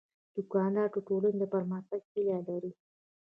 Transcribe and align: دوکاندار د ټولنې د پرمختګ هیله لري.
دوکاندار 0.35 0.87
د 0.93 0.97
ټولنې 1.07 1.37
د 1.39 1.43
پرمختګ 1.53 2.01
هیله 2.13 2.39
لري. 2.49 2.71